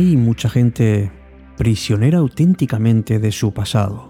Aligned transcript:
Hay 0.00 0.16
mucha 0.16 0.48
gente 0.48 1.12
prisionera 1.58 2.20
auténticamente 2.20 3.18
de 3.18 3.30
su 3.32 3.52
pasado. 3.52 4.08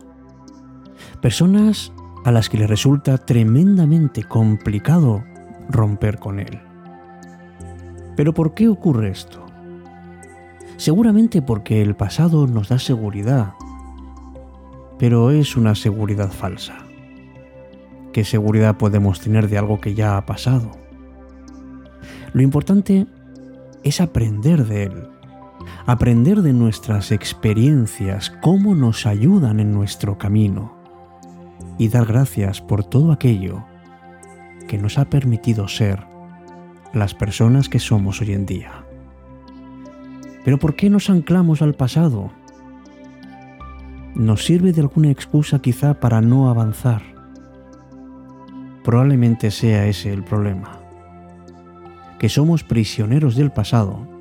Personas 1.21 1.93
a 2.25 2.31
las 2.31 2.49
que 2.49 2.59
le 2.59 2.69
resulta 2.69 3.19
tremendamente 3.19 4.23
complicado 4.23 5.25
romper 5.69 6.21
con 6.21 6.39
él. 6.39 6.61
Pero 8.15 8.33
¿por 8.33 8.55
qué 8.55 8.69
ocurre 8.69 9.11
esto? 9.11 9.45
Seguramente 10.77 11.43
porque 11.43 11.83
el 11.83 11.97
pasado 11.97 12.47
nos 12.47 12.69
da 12.69 12.79
seguridad, 12.79 13.55
pero 14.97 15.33
es 15.33 15.57
una 15.57 15.75
seguridad 15.75 16.31
falsa. 16.31 16.85
¿Qué 18.13 18.23
seguridad 18.23 18.77
podemos 18.77 19.19
tener 19.19 19.49
de 19.49 19.59
algo 19.59 19.81
que 19.81 19.97
ya 19.97 20.17
ha 20.17 20.25
pasado? 20.25 20.71
Lo 22.33 22.43
importante 22.43 23.09
es 23.83 24.01
aprender 24.01 24.67
de 24.67 24.85
él, 24.85 25.09
aprender 25.91 26.43
de 26.43 26.53
nuestras 26.53 27.11
experiencias, 27.11 28.31
cómo 28.43 28.77
nos 28.77 29.07
ayudan 29.07 29.59
en 29.59 29.73
nuestro 29.73 30.19
camino 30.19 30.73
y 31.79 31.89
dar 31.89 32.07
gracias 32.07 32.61
por 32.61 32.85
todo 32.85 33.11
aquello 33.11 33.65
que 34.69 34.79
nos 34.79 34.99
ha 34.99 35.07
permitido 35.07 35.67
ser 35.67 36.07
las 36.95 37.13
personas 37.13 37.69
que 37.69 37.81
somos 37.81 38.21
hoy 38.21 38.35
en 38.35 38.47
día. 38.47 38.85
Pero 40.45 40.59
¿por 40.59 40.77
qué 40.77 40.91
nos 40.91 41.11
anclamos 41.11 41.61
al 41.61 41.75
pasado? 41.75 42.31
¿Nos 44.15 44.45
sirve 44.45 44.73
de 44.73 44.83
alguna 44.83 45.11
excusa 45.11 45.59
quizá 45.61 45.95
para 45.95 46.21
no 46.21 46.49
avanzar? 46.51 47.03
Probablemente 48.85 49.51
sea 49.51 49.87
ese 49.87 50.13
el 50.13 50.23
problema. 50.23 50.71
Que 52.21 52.29
somos 52.29 52.63
prisioneros 52.63 53.35
del 53.35 53.51
pasado, 53.51 54.20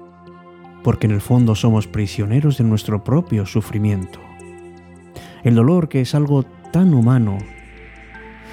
porque 0.84 1.08
en 1.08 1.14
el 1.14 1.22
fondo 1.22 1.56
somos 1.56 1.88
prisioneros 1.88 2.58
de 2.58 2.64
nuestro 2.64 3.04
propio 3.04 3.46
sufrimiento. 3.46 4.20
El 5.44 5.56
dolor 5.56 5.90
que 5.90 6.02
es 6.02 6.16
algo 6.16 6.44
tan 6.72 6.94
humano 6.94 7.38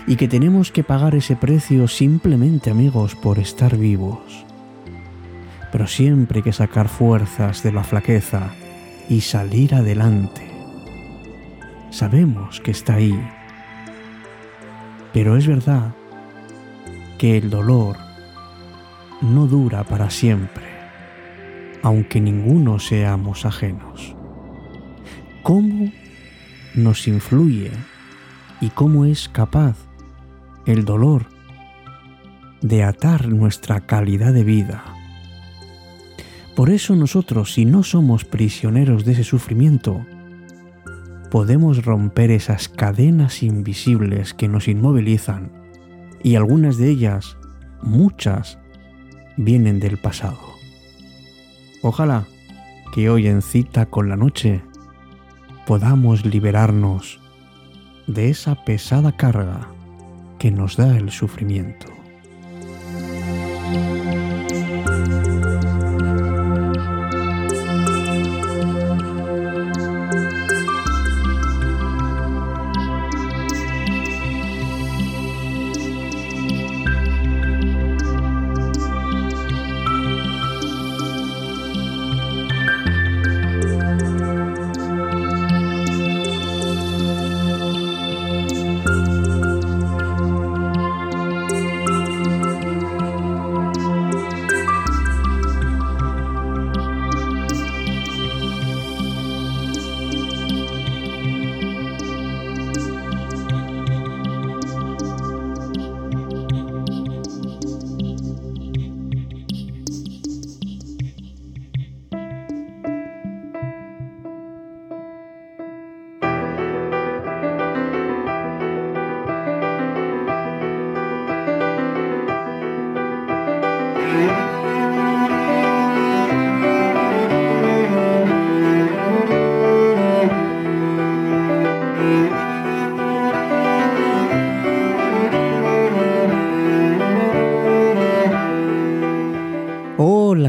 y 0.06 0.16
que 0.16 0.28
tenemos 0.28 0.70
que 0.70 0.84
pagar 0.84 1.14
ese 1.14 1.36
precio 1.36 1.88
simplemente 1.88 2.70
amigos 2.70 3.14
por 3.14 3.38
estar 3.38 3.76
vivos. 3.76 4.44
Pero 5.72 5.86
siempre 5.86 6.38
hay 6.38 6.42
que 6.42 6.52
sacar 6.52 6.88
fuerzas 6.88 7.62
de 7.62 7.72
la 7.72 7.84
flaqueza 7.84 8.50
y 9.08 9.20
salir 9.20 9.74
adelante. 9.74 10.42
Sabemos 11.90 12.60
que 12.60 12.70
está 12.70 12.94
ahí 12.94 13.18
pero 15.16 15.34
es 15.38 15.46
verdad 15.46 15.94
que 17.16 17.38
el 17.38 17.48
dolor 17.48 17.96
no 19.22 19.46
dura 19.46 19.82
para 19.82 20.10
siempre, 20.10 20.66
aunque 21.86 22.20
ninguno 22.20 22.80
seamos 22.80 23.46
ajenos. 23.46 24.16
¿Cómo 25.44 25.92
nos 26.74 27.06
influye 27.06 27.70
y 28.60 28.70
cómo 28.70 29.04
es 29.04 29.28
capaz 29.28 29.76
el 30.66 30.84
dolor 30.84 31.26
de 32.60 32.82
atar 32.82 33.28
nuestra 33.28 33.86
calidad 33.86 34.32
de 34.32 34.42
vida? 34.42 34.82
Por 36.56 36.70
eso 36.70 36.96
nosotros, 36.96 37.52
si 37.52 37.64
no 37.64 37.84
somos 37.84 38.24
prisioneros 38.24 39.04
de 39.04 39.12
ese 39.12 39.22
sufrimiento, 39.22 40.04
podemos 41.30 41.84
romper 41.84 42.32
esas 42.32 42.68
cadenas 42.68 43.44
invisibles 43.44 44.34
que 44.34 44.48
nos 44.48 44.66
inmovilizan 44.66 45.52
y 46.20 46.34
algunas 46.34 46.78
de 46.78 46.90
ellas, 46.90 47.36
muchas, 47.80 48.58
vienen 49.36 49.78
del 49.78 49.98
pasado. 49.98 50.55
Ojalá 51.88 52.24
que 52.92 53.08
hoy 53.08 53.28
en 53.28 53.42
cita 53.42 53.86
con 53.86 54.08
la 54.08 54.16
noche 54.16 54.60
podamos 55.68 56.26
liberarnos 56.26 57.20
de 58.08 58.28
esa 58.28 58.64
pesada 58.64 59.12
carga 59.12 59.68
que 60.40 60.50
nos 60.50 60.76
da 60.76 60.96
el 60.96 61.12
sufrimiento. 61.12 61.86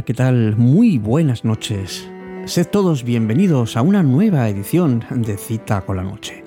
¿Qué 0.05 0.13
tal? 0.13 0.57
Muy 0.57 0.97
buenas 0.97 1.45
noches. 1.45 2.09
Sed 2.45 2.67
todos 2.67 3.03
bienvenidos 3.03 3.77
a 3.77 3.81
una 3.81 4.03
nueva 4.03 4.49
edición 4.49 5.05
de 5.09 5.37
Cita 5.37 5.85
con 5.85 5.95
la 5.95 6.03
Noche. 6.03 6.43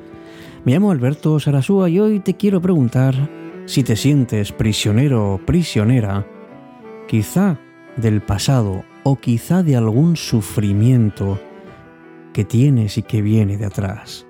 Me 0.66 0.72
llamo 0.72 0.90
Alberto 0.90 1.40
Sarasúa 1.40 1.88
y 1.88 1.98
hoy 1.98 2.20
te 2.20 2.34
quiero 2.34 2.60
preguntar 2.60 3.14
si 3.64 3.82
te 3.82 3.96
sientes 3.96 4.52
prisionero 4.52 5.32
o 5.32 5.38
prisionera, 5.38 6.26
quizá 7.08 7.58
del 7.96 8.20
pasado 8.20 8.84
o 9.02 9.16
quizá 9.16 9.62
de 9.62 9.76
algún 9.76 10.16
sufrimiento 10.16 11.40
que 12.34 12.44
tienes 12.44 12.98
y 12.98 13.02
que 13.02 13.22
viene 13.22 13.56
de 13.56 13.64
atrás. 13.64 14.26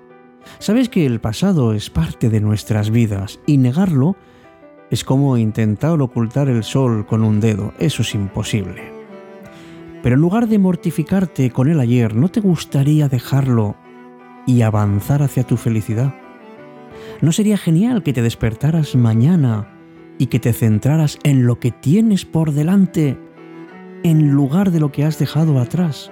Sabes 0.59 0.87
que 0.87 1.05
el 1.05 1.19
pasado 1.19 1.73
es 1.73 1.89
parte 1.89 2.29
de 2.29 2.39
nuestras 2.39 2.89
vidas 2.89 3.41
y 3.45 3.57
negarlo 3.57 4.15
es 4.91 5.05
como 5.05 5.37
intentar 5.37 6.01
ocultar 6.01 6.49
el 6.49 6.63
sol 6.63 7.05
con 7.07 7.23
un 7.23 7.39
dedo, 7.39 7.73
eso 7.79 8.01
es 8.01 8.13
imposible. 8.13 8.91
Pero 10.03 10.15
en 10.15 10.21
lugar 10.21 10.47
de 10.47 10.59
mortificarte 10.59 11.49
con 11.49 11.69
el 11.69 11.79
ayer, 11.79 12.13
¿no 12.13 12.29
te 12.29 12.41
gustaría 12.41 13.07
dejarlo 13.07 13.75
y 14.45 14.63
avanzar 14.63 15.23
hacia 15.23 15.43
tu 15.43 15.55
felicidad? 15.55 16.13
¿No 17.21 17.31
sería 17.31 17.57
genial 17.57 18.03
que 18.03 18.11
te 18.11 18.21
despertaras 18.21 18.95
mañana 18.95 19.67
y 20.17 20.27
que 20.27 20.39
te 20.39 20.51
centraras 20.51 21.17
en 21.23 21.45
lo 21.45 21.59
que 21.59 21.71
tienes 21.71 22.25
por 22.25 22.51
delante 22.51 23.17
en 24.03 24.31
lugar 24.31 24.71
de 24.71 24.81
lo 24.81 24.91
que 24.91 25.05
has 25.05 25.17
dejado 25.17 25.59
atrás? 25.59 26.11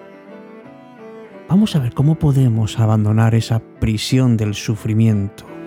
Vamos 1.49 1.75
a 1.75 1.79
ver 1.79 1.93
cómo 1.93 2.15
podemos 2.15 2.79
abandonar 2.79 3.35
esa 3.35 3.59
prisión 3.59 4.37
del 4.37 4.53
sufrimiento. 4.53 5.58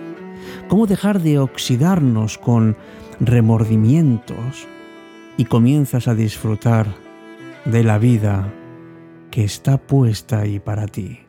Cómo 0.67 0.87
dejar 0.87 1.21
de 1.21 1.39
oxidarnos 1.39 2.37
con 2.37 2.75
remordimientos 3.19 4.67
y 5.37 5.45
comienzas 5.45 6.07
a 6.07 6.15
disfrutar 6.15 6.87
de 7.65 7.83
la 7.83 7.97
vida 7.97 8.53
que 9.31 9.43
está 9.43 9.77
puesta 9.77 10.39
ahí 10.39 10.59
para 10.59 10.87
ti. 10.87 11.19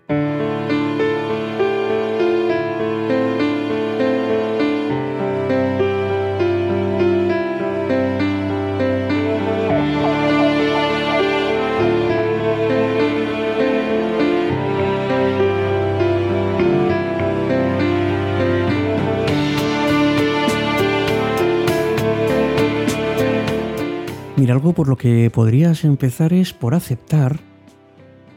Algo 24.55 24.73
por 24.73 24.89
lo 24.89 24.97
que 24.97 25.31
podrías 25.31 25.85
empezar 25.85 26.33
es 26.33 26.53
por 26.53 26.75
aceptar 26.75 27.41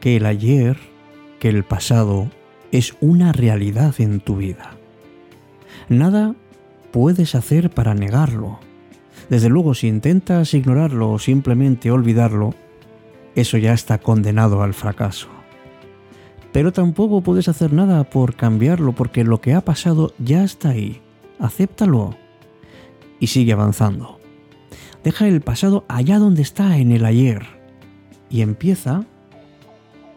que 0.00 0.16
el 0.16 0.26
ayer, 0.26 0.76
que 1.38 1.48
el 1.48 1.64
pasado, 1.64 2.28
es 2.72 2.96
una 3.00 3.32
realidad 3.32 3.94
en 3.98 4.20
tu 4.20 4.36
vida. 4.36 4.72
Nada 5.88 6.34
puedes 6.90 7.34
hacer 7.34 7.70
para 7.70 7.94
negarlo. 7.94 8.58
Desde 9.30 9.48
luego, 9.48 9.74
si 9.74 9.86
intentas 9.86 10.54
ignorarlo 10.54 11.12
o 11.12 11.18
simplemente 11.18 11.90
olvidarlo, 11.90 12.54
eso 13.36 13.56
ya 13.56 13.72
está 13.72 13.98
condenado 13.98 14.62
al 14.62 14.74
fracaso. 14.74 15.28
Pero 16.52 16.72
tampoco 16.72 17.20
puedes 17.20 17.48
hacer 17.48 17.72
nada 17.72 18.02
por 18.04 18.34
cambiarlo 18.34 18.92
porque 18.92 19.22
lo 19.22 19.40
que 19.40 19.54
ha 19.54 19.60
pasado 19.60 20.12
ya 20.18 20.42
está 20.42 20.70
ahí. 20.70 21.00
Acéptalo 21.38 22.16
y 23.20 23.28
sigue 23.28 23.52
avanzando. 23.52 24.17
Deja 25.04 25.26
el 25.28 25.40
pasado 25.40 25.84
allá 25.88 26.18
donde 26.18 26.42
está, 26.42 26.78
en 26.78 26.92
el 26.92 27.04
ayer, 27.04 27.46
y 28.30 28.42
empieza 28.42 29.04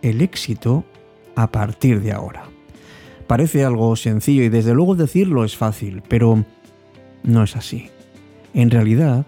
el 0.01 0.22
éxito 0.22 0.83
a 1.36 1.51
partir 1.51 2.01
de 2.01 2.12
ahora. 2.12 2.45
Parece 3.28 3.63
algo 3.63 3.95
sencillo 3.95 4.44
y 4.44 4.50
desde 4.50 4.74
luego 4.74 4.95
decirlo 4.95 5.45
es 5.45 5.56
fácil, 5.56 6.04
pero 6.07 6.44
no 7.24 7.44
es 7.44 7.56
así. 7.56 7.89
En 8.54 8.69
realidad, 8.69 9.25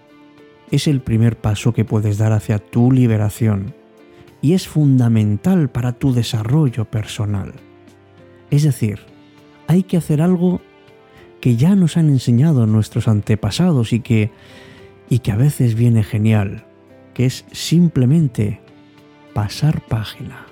es 0.70 0.88
el 0.88 1.00
primer 1.00 1.36
paso 1.36 1.72
que 1.72 1.84
puedes 1.84 2.18
dar 2.18 2.32
hacia 2.32 2.58
tu 2.58 2.90
liberación 2.90 3.74
y 4.42 4.52
es 4.52 4.68
fundamental 4.68 5.70
para 5.70 5.92
tu 5.92 6.12
desarrollo 6.12 6.84
personal. 6.84 7.54
Es 8.50 8.64
decir, 8.64 9.00
hay 9.66 9.84
que 9.84 9.96
hacer 9.96 10.20
algo 10.20 10.60
que 11.40 11.56
ya 11.56 11.74
nos 11.74 11.96
han 11.96 12.08
enseñado 12.08 12.66
nuestros 12.66 13.08
antepasados 13.08 13.92
y 13.92 14.00
que, 14.00 14.30
y 15.08 15.20
que 15.20 15.32
a 15.32 15.36
veces 15.36 15.74
viene 15.74 16.02
genial, 16.02 16.64
que 17.12 17.26
es 17.26 17.44
simplemente 17.52 18.60
pasar 19.32 19.80
página. 19.82 20.46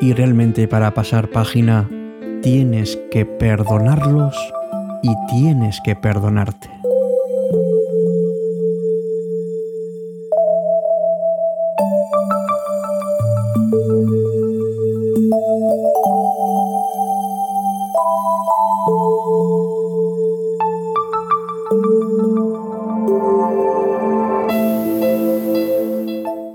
Y 0.00 0.12
realmente 0.12 0.68
para 0.68 0.94
pasar 0.94 1.30
página 1.30 1.90
tienes 2.40 2.96
que 3.10 3.26
perdonarlos 3.26 4.36
y 5.06 5.26
tienes 5.28 5.80
que 5.80 5.94
perdonarte. 5.94 6.68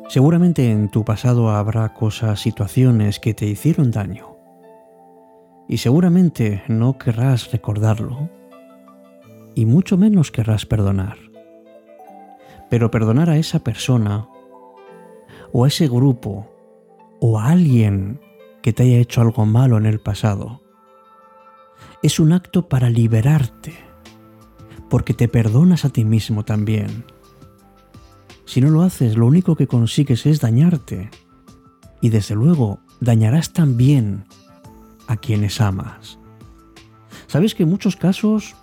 Seguramente 0.09 0.69
en 0.69 0.89
tu 0.89 1.05
pasado 1.05 1.51
habrá 1.51 1.93
cosas, 1.93 2.41
situaciones 2.41 3.21
que 3.21 3.33
te 3.33 3.45
hicieron 3.45 3.91
daño. 3.91 4.35
Y 5.69 5.77
seguramente 5.77 6.63
no 6.67 6.97
querrás 6.97 7.49
recordarlo. 7.53 8.40
Y 9.55 9.65
mucho 9.65 9.97
menos 9.97 10.31
querrás 10.31 10.65
perdonar. 10.65 11.17
Pero 12.69 12.91
perdonar 12.91 13.29
a 13.29 13.37
esa 13.37 13.59
persona, 13.59 14.27
o 15.51 15.65
a 15.65 15.67
ese 15.67 15.87
grupo, 15.87 16.47
o 17.19 17.39
a 17.39 17.49
alguien 17.49 18.21
que 18.61 18.73
te 18.73 18.83
haya 18.83 18.97
hecho 18.97 19.21
algo 19.21 19.45
malo 19.45 19.77
en 19.77 19.85
el 19.85 19.99
pasado, 19.99 20.61
es 22.01 22.19
un 22.19 22.31
acto 22.31 22.69
para 22.69 22.89
liberarte, 22.89 23.73
porque 24.89 25.13
te 25.13 25.27
perdonas 25.27 25.85
a 25.85 25.89
ti 25.89 26.05
mismo 26.05 26.45
también 26.45 27.05
si 28.51 28.59
no 28.59 28.69
lo 28.69 28.81
haces, 28.81 29.15
lo 29.15 29.27
único 29.27 29.55
que 29.55 29.65
consigues 29.65 30.25
es 30.25 30.41
dañarte. 30.41 31.09
Y 32.01 32.09
desde 32.09 32.35
luego, 32.35 32.81
dañarás 32.99 33.53
también 33.53 34.25
a 35.07 35.15
quienes 35.15 35.61
amas. 35.61 36.19
¿Sabes 37.27 37.55
que 37.55 37.63
en 37.63 37.69
muchos 37.69 37.95
casos 37.95 38.57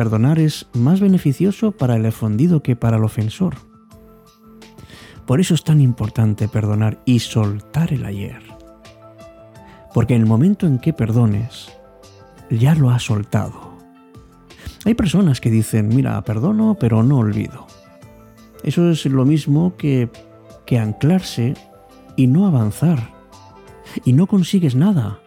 perdonar 0.00 0.38
es 0.38 0.66
más 0.72 0.98
beneficioso 0.98 1.72
para 1.72 1.94
el 1.94 2.06
ofendido 2.06 2.62
que 2.62 2.74
para 2.74 2.96
el 2.96 3.04
ofensor? 3.04 3.56
Por 5.26 5.40
eso 5.40 5.52
es 5.52 5.62
tan 5.62 5.82
importante 5.82 6.48
perdonar 6.48 7.02
y 7.04 7.18
soltar 7.18 7.92
el 7.92 8.06
ayer. 8.06 8.40
Porque 9.92 10.14
en 10.14 10.22
el 10.22 10.26
momento 10.26 10.66
en 10.66 10.78
que 10.78 10.94
perdones, 10.94 11.70
ya 12.48 12.74
lo 12.74 12.88
has 12.88 13.02
soltado. 13.02 13.76
Hay 14.86 14.94
personas 14.94 15.38
que 15.38 15.50
dicen, 15.50 15.88
mira, 15.88 16.24
perdono, 16.24 16.78
pero 16.80 17.02
no 17.02 17.18
olvido. 17.18 17.66
Eso 18.64 18.90
es 18.90 19.04
lo 19.04 19.26
mismo 19.26 19.76
que, 19.76 20.08
que 20.64 20.78
anclarse 20.78 21.52
y 22.16 22.26
no 22.26 22.46
avanzar. 22.46 23.10
Y 24.06 24.14
no 24.14 24.26
consigues 24.26 24.74
nada. 24.74 25.20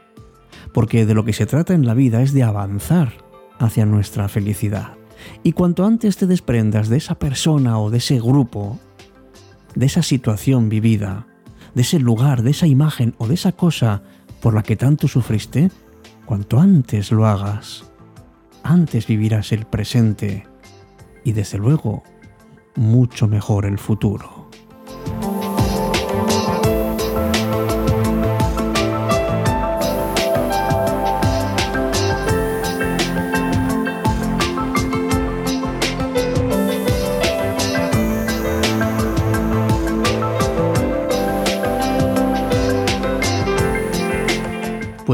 Porque 0.73 1.05
de 1.05 1.13
lo 1.13 1.25
que 1.25 1.33
se 1.33 1.45
trata 1.45 1.75
en 1.75 1.85
la 1.85 1.93
vida 1.93 2.23
es 2.23 2.33
de 2.33 2.41
avanzar 2.41 3.23
hacia 3.59 3.85
nuestra 3.85 4.27
felicidad. 4.27 4.95
Y 5.43 5.53
cuanto 5.53 5.85
antes 5.85 6.17
te 6.17 6.27
desprendas 6.27 6.89
de 6.89 6.97
esa 6.97 7.15
persona 7.15 7.79
o 7.79 7.89
de 7.89 7.97
ese 7.99 8.19
grupo, 8.19 8.79
de 9.75 9.85
esa 9.85 10.03
situación 10.03 10.69
vivida, 10.69 11.27
de 11.73 11.81
ese 11.81 11.99
lugar, 11.99 12.43
de 12.43 12.51
esa 12.51 12.67
imagen 12.67 13.15
o 13.17 13.27
de 13.27 13.35
esa 13.35 13.51
cosa 13.51 14.03
por 14.41 14.53
la 14.53 14.63
que 14.63 14.75
tanto 14.75 15.07
sufriste, 15.07 15.71
cuanto 16.25 16.59
antes 16.59 17.11
lo 17.11 17.25
hagas, 17.25 17.89
antes 18.63 19.07
vivirás 19.07 19.51
el 19.51 19.65
presente 19.65 20.47
y 21.23 21.31
desde 21.31 21.57
luego 21.57 22.03
mucho 22.75 23.27
mejor 23.27 23.65
el 23.65 23.77
futuro. 23.77 24.32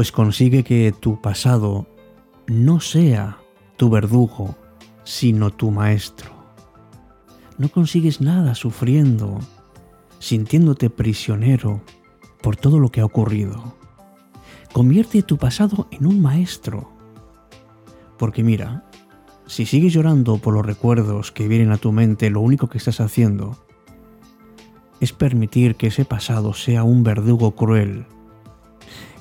Pues 0.00 0.12
consigue 0.12 0.64
que 0.64 0.94
tu 0.98 1.20
pasado 1.20 1.86
no 2.46 2.80
sea 2.80 3.36
tu 3.76 3.90
verdugo, 3.90 4.56
sino 5.04 5.50
tu 5.50 5.70
maestro 5.70 6.40
no 7.60 7.68
consigues 7.68 8.22
nada 8.22 8.54
sufriendo, 8.54 9.38
sintiéndote 10.18 10.88
prisionero 10.88 11.82
por 12.40 12.56
todo 12.56 12.78
lo 12.78 12.88
que 12.88 13.02
ha 13.02 13.04
ocurrido. 13.04 13.76
Convierte 14.72 15.22
tu 15.22 15.36
pasado 15.36 15.86
en 15.90 16.06
un 16.06 16.22
maestro. 16.22 16.90
Porque 18.16 18.42
mira, 18.42 18.88
si 19.44 19.66
sigues 19.66 19.92
llorando 19.92 20.38
por 20.38 20.54
los 20.54 20.64
recuerdos 20.64 21.30
que 21.30 21.46
vienen 21.46 21.72
a 21.72 21.76
tu 21.76 21.92
mente, 21.92 22.30
lo 22.30 22.40
único 22.40 22.70
que 22.70 22.78
estás 22.78 23.00
haciendo 23.00 23.62
es 25.00 25.12
permitir 25.12 25.74
que 25.74 25.88
ese 25.88 26.06
pasado 26.06 26.54
sea 26.54 26.84
un 26.84 27.04
verdugo 27.04 27.54
cruel. 27.54 28.06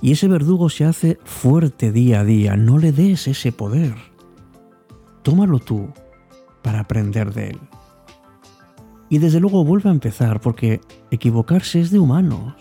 Y 0.02 0.12
ese 0.12 0.28
verdugo 0.28 0.70
se 0.70 0.86
hace 0.86 1.18
fuerte 1.24 1.92
día 1.92 2.22
a 2.22 2.24
día. 2.24 2.56
No 2.56 2.78
le 2.78 2.92
des 2.92 3.28
ese 3.28 3.52
poder. 3.52 3.96
Tómalo 5.24 5.60
tú 5.60 5.90
para 6.62 6.82
aprender 6.82 7.34
de 7.34 7.50
él. 7.50 7.60
Y 9.10 9.18
desde 9.18 9.40
luego 9.40 9.66
vuelve 9.66 9.90
a 9.90 9.94
empezar 9.94 10.40
porque 10.40 10.82
equivocarse 11.10 11.82
es 11.82 11.92
de 11.92 12.00
humanos, 12.00 12.54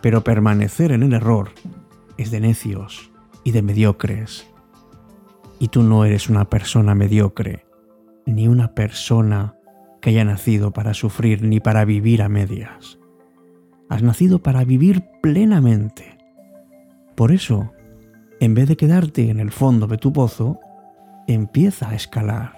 pero 0.00 0.24
permanecer 0.24 0.92
en 0.92 1.02
el 1.02 1.12
error 1.12 1.50
es 2.16 2.30
de 2.30 2.40
necios 2.40 3.10
y 3.44 3.52
de 3.52 3.62
mediocres. 3.62 4.46
Y 5.58 5.68
tú 5.68 5.82
no 5.82 6.04
eres 6.04 6.28
una 6.28 6.46
persona 6.46 6.94
mediocre, 6.94 7.66
ni 8.26 8.48
una 8.48 8.74
persona 8.74 9.54
que 10.00 10.10
haya 10.10 10.24
nacido 10.24 10.72
para 10.72 10.94
sufrir 10.94 11.42
ni 11.42 11.60
para 11.60 11.84
vivir 11.84 12.22
a 12.22 12.28
medias. 12.28 12.98
Has 13.92 14.02
nacido 14.02 14.38
para 14.42 14.64
vivir 14.64 15.04
plenamente. 15.20 16.16
Por 17.14 17.30
eso, 17.30 17.72
en 18.40 18.54
vez 18.54 18.66
de 18.66 18.78
quedarte 18.78 19.28
en 19.28 19.38
el 19.38 19.50
fondo 19.50 19.86
de 19.86 19.98
tu 19.98 20.14
pozo, 20.14 20.60
empieza 21.28 21.90
a 21.90 21.94
escalar. 21.94 22.54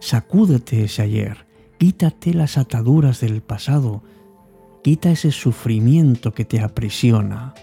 Sacúdete 0.00 0.84
ese 0.84 1.00
ayer 1.00 1.48
Quítate 1.78 2.34
las 2.34 2.58
ataduras 2.58 3.20
del 3.20 3.40
pasado, 3.40 4.02
quita 4.82 5.10
ese 5.12 5.30
sufrimiento 5.30 6.34
que 6.34 6.44
te 6.44 6.60
aprisiona. 6.60 7.54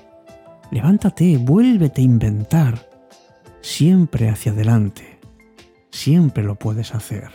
Levántate, 0.71 1.37
vuélvete 1.37 2.01
a 2.01 2.05
inventar. 2.05 2.89
Siempre 3.59 4.29
hacia 4.29 4.53
adelante. 4.53 5.19
Siempre 5.91 6.43
lo 6.43 6.55
puedes 6.55 6.95
hacer. 6.95 7.29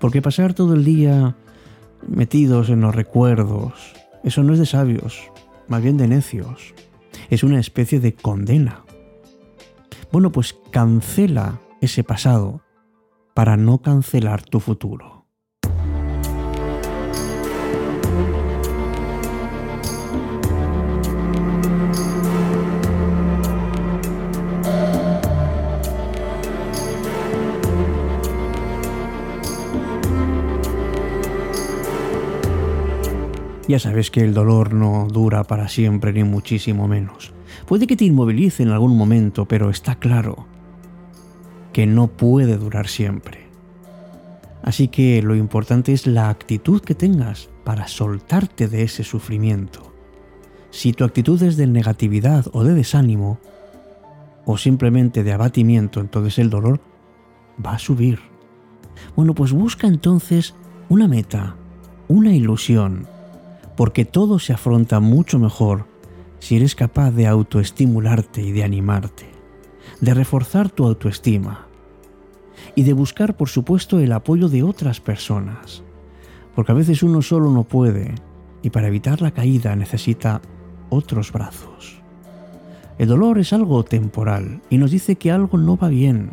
Porque 0.00 0.20
pasar 0.20 0.52
todo 0.52 0.74
el 0.74 0.84
día 0.84 1.36
metidos 2.08 2.70
en 2.70 2.80
los 2.80 2.94
recuerdos. 2.94 3.94
Eso 4.24 4.42
no 4.42 4.52
es 4.52 4.58
de 4.58 4.66
sabios, 4.66 5.30
más 5.68 5.82
bien 5.82 5.96
de 5.96 6.08
necios. 6.08 6.74
Es 7.30 7.42
una 7.42 7.60
especie 7.60 8.00
de 8.00 8.14
condena. 8.14 8.84
Bueno, 10.12 10.32
pues 10.32 10.56
cancela 10.70 11.60
ese 11.80 12.04
pasado 12.04 12.62
para 13.34 13.56
no 13.56 13.78
cancelar 13.78 14.42
tu 14.42 14.60
futuro. 14.60 15.15
Ya 33.68 33.78
sabes 33.80 34.10
que 34.10 34.20
el 34.20 34.32
dolor 34.32 34.74
no 34.74 35.08
dura 35.10 35.44
para 35.44 35.68
siempre 35.68 36.12
ni 36.12 36.22
muchísimo 36.22 36.86
menos. 36.86 37.32
Puede 37.66 37.86
que 37.86 37.96
te 37.96 38.04
inmovilice 38.04 38.62
en 38.62 38.70
algún 38.70 38.96
momento, 38.96 39.46
pero 39.46 39.70
está 39.70 39.96
claro 39.96 40.46
que 41.72 41.86
no 41.86 42.06
puede 42.06 42.56
durar 42.56 42.86
siempre. 42.86 43.46
Así 44.62 44.88
que 44.88 45.20
lo 45.22 45.34
importante 45.34 45.92
es 45.92 46.06
la 46.06 46.28
actitud 46.28 46.80
que 46.80 46.94
tengas 46.94 47.48
para 47.64 47.88
soltarte 47.88 48.68
de 48.68 48.82
ese 48.82 49.04
sufrimiento. 49.04 49.92
Si 50.70 50.92
tu 50.92 51.04
actitud 51.04 51.42
es 51.42 51.56
de 51.56 51.66
negatividad 51.66 52.46
o 52.52 52.64
de 52.64 52.74
desánimo, 52.74 53.38
o 54.44 54.56
simplemente 54.56 55.24
de 55.24 55.32
abatimiento, 55.32 56.00
entonces 56.00 56.38
el 56.38 56.50
dolor 56.50 56.80
va 57.64 57.72
a 57.72 57.78
subir. 57.78 58.20
Bueno, 59.16 59.34
pues 59.34 59.52
busca 59.52 59.86
entonces 59.86 60.54
una 60.88 61.08
meta, 61.08 61.56
una 62.08 62.34
ilusión, 62.34 63.06
porque 63.76 64.04
todo 64.04 64.38
se 64.38 64.52
afronta 64.52 65.00
mucho 65.00 65.38
mejor 65.38 65.86
si 66.38 66.56
eres 66.56 66.74
capaz 66.74 67.10
de 67.10 67.26
autoestimularte 67.26 68.42
y 68.42 68.52
de 68.52 68.64
animarte, 68.64 69.26
de 70.00 70.14
reforzar 70.14 70.70
tu 70.70 70.86
autoestima 70.86 71.66
y 72.74 72.82
de 72.82 72.92
buscar, 72.92 73.36
por 73.36 73.48
supuesto, 73.48 74.00
el 74.00 74.12
apoyo 74.12 74.48
de 74.48 74.62
otras 74.62 75.00
personas, 75.00 75.82
porque 76.54 76.72
a 76.72 76.74
veces 76.74 77.02
uno 77.02 77.22
solo 77.22 77.50
no 77.50 77.64
puede 77.64 78.14
y 78.62 78.70
para 78.70 78.88
evitar 78.88 79.20
la 79.22 79.30
caída 79.30 79.76
necesita 79.76 80.40
otros 80.88 81.32
brazos. 81.32 82.00
El 82.98 83.08
dolor 83.08 83.38
es 83.38 83.52
algo 83.52 83.84
temporal 83.84 84.62
y 84.70 84.78
nos 84.78 84.90
dice 84.90 85.16
que 85.16 85.30
algo 85.30 85.58
no 85.58 85.76
va 85.76 85.88
bien. 85.88 86.30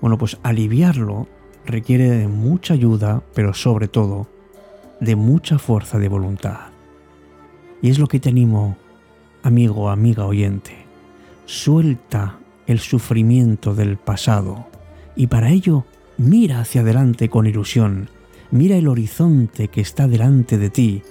Bueno, 0.00 0.16
pues 0.16 0.38
aliviarlo 0.44 1.26
requiere 1.64 2.08
de 2.08 2.28
mucha 2.28 2.74
ayuda, 2.74 3.22
pero 3.34 3.52
sobre 3.52 3.88
todo 3.88 4.28
de 5.00 5.16
mucha 5.16 5.58
fuerza 5.58 5.98
de 5.98 6.08
voluntad. 6.08 6.68
Y 7.82 7.90
es 7.90 7.98
lo 7.98 8.06
que 8.06 8.20
te 8.20 8.30
animo, 8.30 8.76
amigo, 9.42 9.90
amiga 9.90 10.26
oyente. 10.26 10.86
Suelta 11.44 12.38
el 12.66 12.80
sufrimiento 12.80 13.74
del 13.74 13.96
pasado 13.96 14.66
y 15.14 15.28
para 15.28 15.50
ello 15.50 15.84
mira 16.18 16.60
hacia 16.60 16.80
adelante 16.80 17.28
con 17.28 17.46
ilusión, 17.46 18.08
mira 18.50 18.76
el 18.76 18.88
horizonte 18.88 19.68
que 19.68 19.80
está 19.80 20.08
delante 20.08 20.58
de 20.58 20.70
ti 20.70 21.02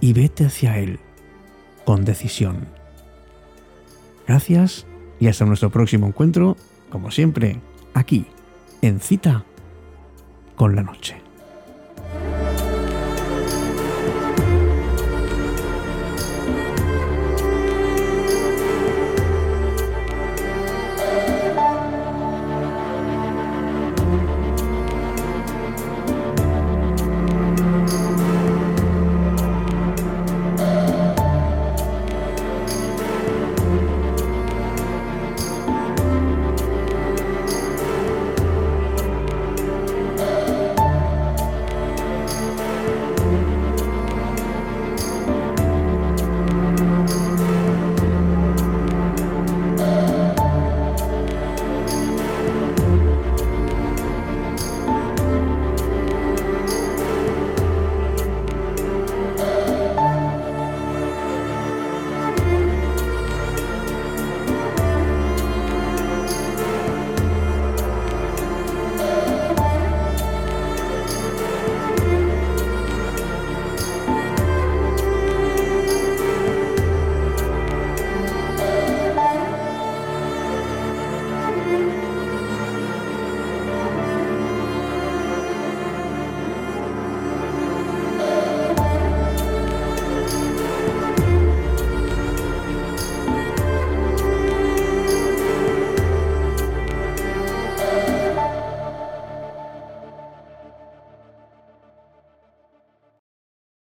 y 0.00 0.12
vete 0.12 0.46
hacia 0.46 0.78
él 0.78 1.00
con 1.84 2.04
decisión. 2.04 2.68
Gracias 4.26 4.86
y 5.18 5.26
hasta 5.26 5.44
nuestro 5.44 5.70
próximo 5.70 6.06
encuentro, 6.06 6.56
como 6.88 7.10
siempre, 7.10 7.60
aquí, 7.94 8.26
en 8.80 9.00
cita 9.00 9.44
con 10.54 10.76
la 10.76 10.82
noche. 10.82 11.29